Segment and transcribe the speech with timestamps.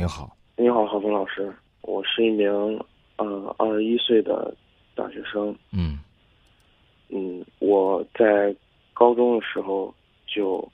[0.00, 2.50] 您好，你好，郝峰老师，我是一名
[3.18, 4.56] 呃二十一岁的
[4.94, 5.54] 大学生。
[5.72, 5.98] 嗯。
[7.10, 8.56] 嗯，我在
[8.94, 9.94] 高中的时候
[10.26, 10.66] 就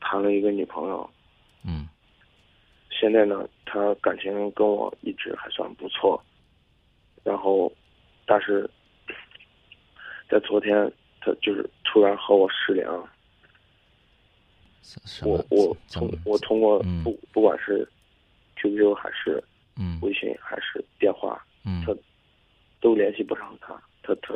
[0.00, 1.08] 谈了一个女朋友，
[1.64, 1.88] 嗯。
[2.90, 6.20] 现在呢，她感情跟我一直还算不错。
[7.22, 7.72] 然后，
[8.26, 8.68] 但是
[10.28, 12.88] 在昨天，她就是突然和我失联
[15.22, 17.04] 我我通我通过嗯。
[17.04, 17.88] 不不管是
[18.64, 19.42] QQ 还是
[19.76, 21.94] 嗯微信还是电话，嗯他
[22.80, 24.34] 都联系不上他，他他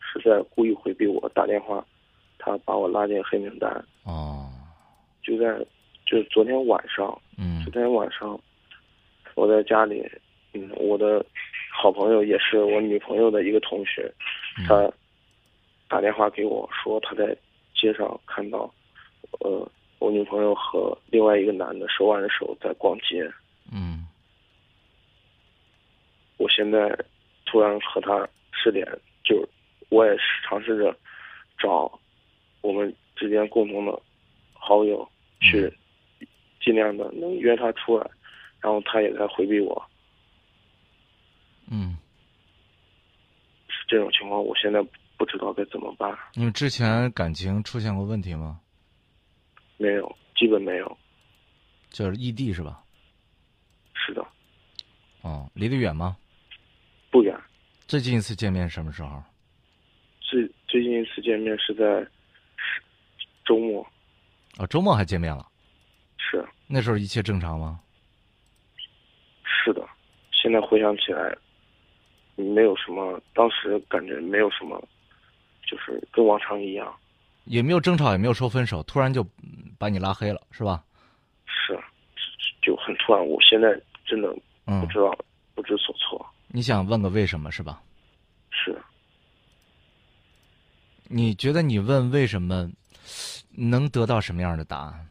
[0.00, 1.84] 是在故意回避我打电话，
[2.38, 3.70] 他把我拉进黑名单。
[4.04, 4.50] 哦
[5.22, 5.58] 就在
[6.06, 8.38] 就是昨天晚上，嗯昨天晚上
[9.34, 10.04] 我在家里，
[10.54, 11.24] 嗯，我的
[11.70, 14.12] 好朋友也是我女朋友的一个同学，
[14.58, 14.90] 嗯他
[15.88, 17.36] 打电话给我说他在
[17.74, 18.72] 街上看到，
[19.40, 23.30] 呃，我女朋友和另外一个男的手挽着手在逛街。
[23.70, 24.06] 嗯
[26.38, 26.92] 我现在
[27.46, 28.84] 突然和他失联，
[29.22, 29.48] 就
[29.90, 30.92] 我也是尝试着
[31.56, 31.88] 找
[32.62, 34.02] 我们之间共同的
[34.52, 35.08] 好友
[35.40, 35.72] 去
[36.60, 38.10] 尽量的能约他出来，
[38.60, 39.88] 然后他也在回避我，
[41.70, 41.96] 嗯，
[43.68, 44.84] 是这种情况，我现在
[45.16, 48.60] 不知道该怎么办，你们之前感情出现过问题吗？
[49.76, 50.98] 没有，基本没有，
[51.90, 52.82] 就是异地是吧？
[53.94, 54.26] 是的，
[55.22, 56.16] 哦，离得远吗？
[57.10, 57.38] 不远。
[57.86, 59.22] 最近一次见面什么时候？
[60.20, 62.06] 最最近一次见面是在
[63.44, 63.86] 周末，
[64.58, 65.46] 哦，周末还见面了。
[66.18, 67.80] 是那时候一切正常吗？
[69.42, 69.88] 是的，
[70.32, 71.34] 现在回想起来，
[72.36, 74.78] 没有什么，当时感觉没有什么，
[75.66, 76.94] 就是跟往常一样。
[77.44, 80.84] 也没有争吵，也没有说分手，突然就嗯把你拉黑了，是吧？
[81.46, 81.78] 是，
[82.60, 83.26] 就很突然。
[83.26, 83.68] 我现在
[84.04, 84.28] 真的
[84.66, 85.18] 嗯不，知道，
[85.54, 86.26] 不知所措。
[86.48, 87.82] 你想问个为什么是吧？
[88.50, 88.76] 是，
[91.04, 92.70] 你觉得你问为什么，
[93.50, 95.08] 能得到什么样的答案？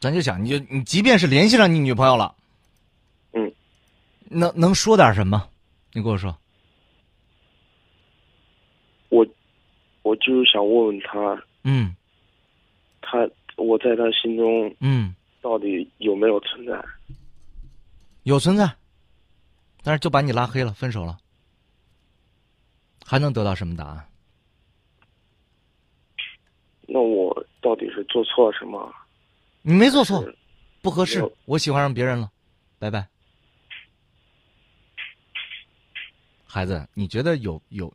[0.00, 2.32] 咱就想，你就你即便是联系上你女朋友了，
[3.32, 3.52] 嗯，
[4.30, 5.50] 能能说点什么？
[5.92, 6.38] 你跟我说。
[9.08, 9.26] 我，
[10.02, 11.96] 我就是想问问他，嗯
[13.02, 16.80] 他我在他心中嗯，到底有没有存在？
[18.28, 18.70] 有存在，
[19.82, 21.18] 但是就把你拉黑了，分手了，
[23.02, 24.06] 还能得到什么答案？
[26.82, 28.94] 那我到底是做错了什么？
[29.62, 30.22] 你没做错，
[30.82, 32.30] 不合适，我喜欢上别人了，
[32.78, 33.08] 拜拜。
[36.44, 37.90] 孩子，你觉得有有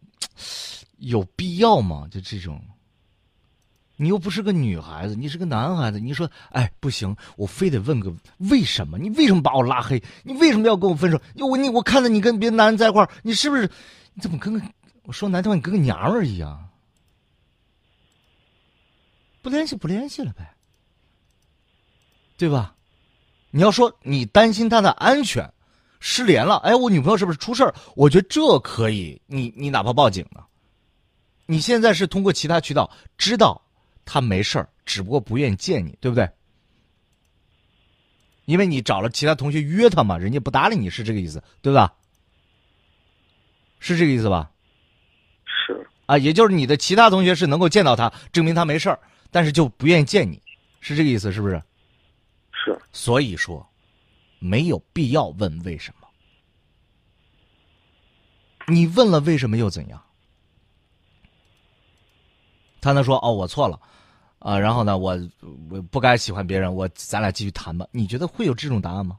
[0.98, 2.08] 有必要吗？
[2.12, 2.60] 就这种，
[3.96, 8.98] 你又不是个女孩子，你是个男孩子，你说，哎，不行，我非得问个为什么？
[8.98, 10.02] 你为什么把我拉黑？
[10.24, 11.22] 你为什么要跟我分手？
[11.34, 13.70] 你我你我看到你跟别的男人在一块儿，你是不是？
[14.14, 14.62] 你怎么跟个
[15.04, 16.70] 我说难听话，你跟个娘们儿一样？
[19.42, 20.56] 不联系不联系了呗，
[22.38, 22.76] 对吧？
[23.52, 25.54] 你要说你担心他的安全，
[26.00, 27.76] 失联了，哎，我女朋友是不是出事儿？
[27.96, 30.44] 我觉得这可以，你你哪怕报警呢？
[31.46, 33.62] 你现在是通过其他渠道知道
[34.06, 36.30] 他没事儿，只不过不愿意见你，对不对？
[38.46, 41.94] 因为你找了其他同学约他嘛，人家不搭理你是这个意思，对吧？
[43.80, 44.52] 是这个意思吧？
[45.46, 49.00] 是啊，也就是你的其他同学是能够见到他，证明他没事儿，
[49.32, 50.42] 但是就不愿意见你，
[50.82, 51.62] 是这个意思，是不是？
[52.52, 53.66] 是，所以说，
[54.40, 56.08] 没有必要问为什么。
[58.68, 60.02] 你问了为什么又怎样？
[62.84, 63.80] 他能说哦，我错了，
[64.40, 65.18] 啊，然后呢，我
[65.72, 67.88] 我不该喜欢别人，我咱俩继续谈吧？
[67.92, 69.18] 你觉得会有这种答案吗？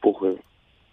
[0.00, 0.38] 不会。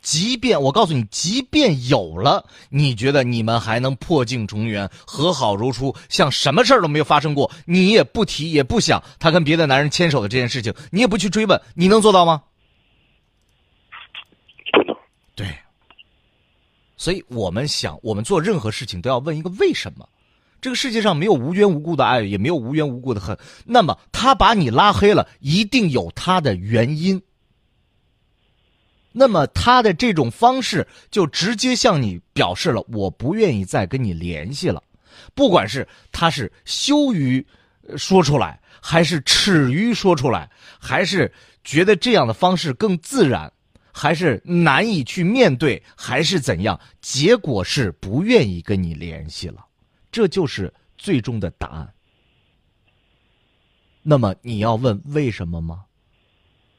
[0.01, 7.51] 即便我告诉你，即便有了，你觉得你们还能破镜重圆、和好如初，像什么事儿都没有发生过？
[7.65, 12.43] 你也不提，也不想他跟别的男人牵手的这件事情，你也不去追问，你能做到吗？
[14.73, 14.95] 不能。
[15.35, 15.47] 对。
[16.97, 20.07] 所以我们想，我们做任何事情都要问一个为什么。
[20.61, 23.37] 这个世界上没有无缘无故的爱，也没有无缘无故的恨。
[23.65, 27.21] 那么他把你拉黑了，一定有他的原因。
[29.11, 34.81] 那么他的这种方式就直接向你表示了我不愿意再跟你联系了，
[35.33, 37.45] 不管是他是羞于
[37.95, 40.49] 说出来，还是耻于说出来，
[40.79, 41.31] 还是
[41.63, 43.51] 觉得这样的方式更自然，
[43.97, 49.65] 还是难以去面对，还是怎样，结果是不愿意跟你联系了，
[50.11, 51.93] 这就是最终的答案。
[54.03, 55.85] 那么你要问为什么吗？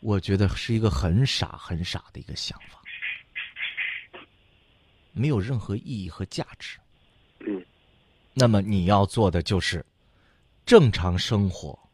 [0.00, 2.82] 我觉得是一个很傻很傻的一个想法，
[5.12, 6.78] 没有任何意义和价值。
[7.40, 7.64] 嗯，
[8.34, 9.82] 那么你要做的就是
[10.66, 11.85] 正常生活，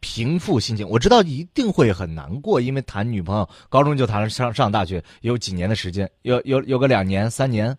[0.00, 0.88] 平复心情。
[0.88, 7.76] 我知道一定会很难过，因为谈女朋友，高中就谈了，上上大学有几年的时间，有有有个两年三年，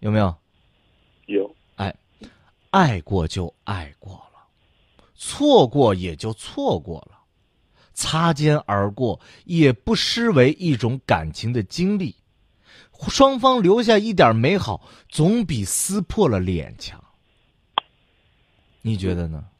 [0.00, 0.34] 有没有？
[1.26, 1.54] 有。
[1.76, 1.94] 哎，
[2.70, 4.40] 爱过就爱过了，
[5.14, 7.18] 错过也就错过了，
[7.94, 12.14] 擦肩而过也不失为一种感情的经历。
[13.08, 17.02] 双方留下一点美好，总比撕破了脸强。
[18.80, 19.44] 你觉得呢？
[19.50, 19.55] 是。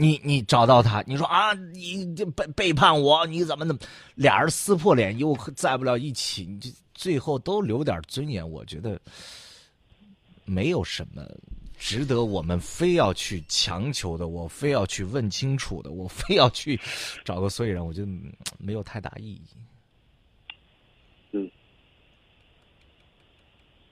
[0.00, 3.80] 你你找到他，你说啊，你这背背叛我，你怎么怎么？
[4.14, 8.98] 俩人撕破脸又在不了一起，你这最后都留点尊严，我觉得
[10.46, 11.22] 没有什么
[11.76, 16.80] 值得我们非要去强求的，我非要去问清楚的，我非要去
[17.22, 18.08] 找个所以然，我觉得
[18.58, 19.42] 没有太大意义。
[21.32, 21.50] 嗯。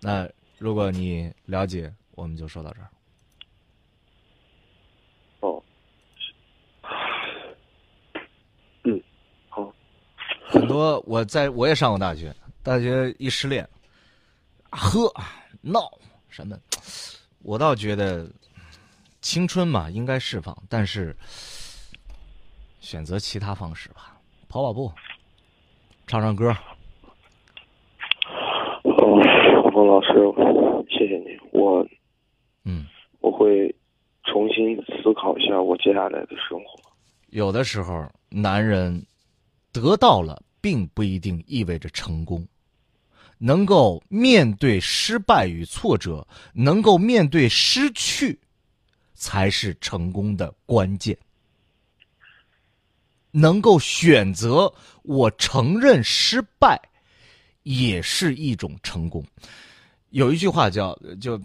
[0.01, 0.27] 那
[0.57, 2.89] 如果你了解，我们就说到这儿。
[5.41, 5.63] 哦。
[8.85, 9.03] 嗯，
[9.49, 9.75] 好。
[10.47, 12.33] 很多我在我也上过大学，
[12.63, 13.69] 大学一失恋，
[14.71, 15.13] 喝
[15.61, 15.91] 闹
[16.29, 16.57] 什么，
[17.43, 18.31] 我倒觉得
[19.21, 21.17] 青春嘛应该释放，但是
[22.81, 24.17] 选择其他方式吧，
[24.49, 24.93] 跑跑步，
[26.07, 26.55] 唱唱歌。
[29.73, 30.09] 冯老师，
[30.89, 31.87] 谢谢你，我，
[32.65, 32.85] 嗯，
[33.21, 33.73] 我会
[34.25, 36.81] 重新思考一下我接下来的生活。
[37.29, 39.05] 有的时候，男人
[39.73, 42.47] 得到了，并不一定意味着成功。
[43.39, 48.39] 能够面对失败与挫折，能够面对失去，
[49.15, 51.17] 才是成功的关键。
[53.31, 54.73] 能够选择
[55.03, 56.81] 我承认失败，
[57.63, 59.25] 也是一种成功。
[60.11, 61.41] 有一句话叫“就”，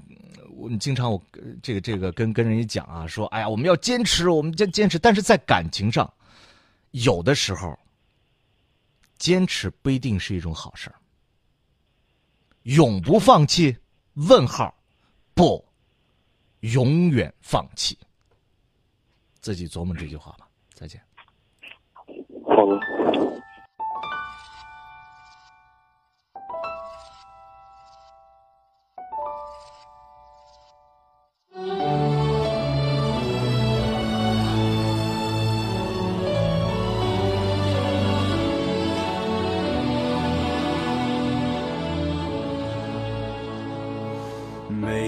[0.56, 1.22] 我们经常我
[1.62, 4.98] 这个这个跟跟人家讲啊，说哎呀，我们要坚持，我们坚坚持。
[4.98, 6.12] 但是在感情上，
[6.92, 7.78] 有的时候，
[9.18, 10.96] 坚持不一定是一种好事儿。
[12.64, 13.78] 永不放弃？
[14.14, 14.74] 问号，
[15.34, 15.64] 不，
[16.62, 17.98] 永远放弃。
[19.42, 20.48] 自己琢磨这句话吧。
[20.74, 21.02] 再见。
[22.46, 23.43] 好的。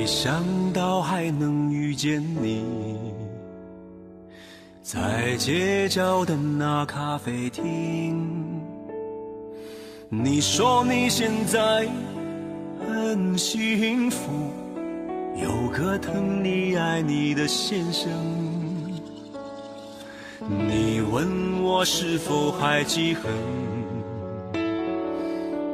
[0.06, 2.64] 没想到还能遇见你，
[4.84, 8.24] 在街角的那咖啡厅。
[10.10, 11.88] 你说你现在
[12.80, 14.32] 很幸福，
[15.42, 18.08] 有个疼你爱你的先生。
[20.48, 23.34] 你问我是否还记恨，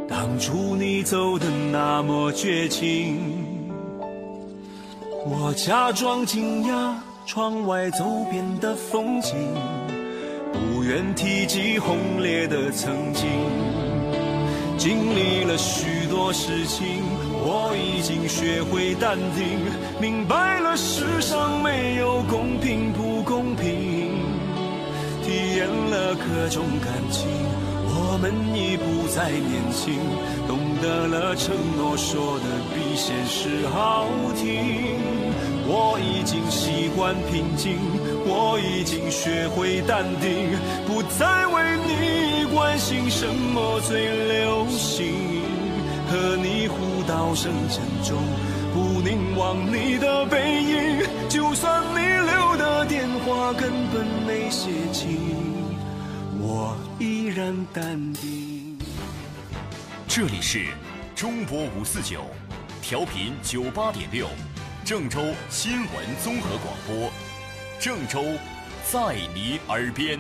[0.07, 3.40] 当初你走的那么绝情。
[5.23, 6.95] 我假装惊讶，
[7.27, 9.35] 窗外走遍的风景，
[10.51, 13.29] 不愿提及轰烈的曾经。
[14.79, 17.03] 经历了许多事情，
[17.33, 19.59] 我已经学会淡定，
[20.01, 24.17] 明白了世上没有公平不公平。
[25.23, 27.27] 体验了各种感情，
[27.93, 29.99] 我们已不再年轻，
[30.47, 35.10] 懂得了承诺说的比现实好听。
[35.73, 37.77] 我已经习惯平静，
[38.25, 45.41] 我已经学会淡定，不再为你关心什么最流行。
[46.09, 48.21] 和你互道声珍重，
[48.73, 55.17] 不凝望你的背影，就算你留的电话根本没写清，
[56.37, 58.77] 我依然淡定。
[60.05, 60.65] 这里是
[61.15, 62.25] 中国五四九，
[62.81, 64.27] 调频九八点六。
[64.83, 67.11] 郑州新闻综合广播，
[67.79, 68.23] 郑州，
[68.91, 70.19] 在你耳边。